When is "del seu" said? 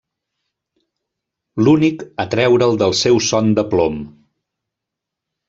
2.83-3.21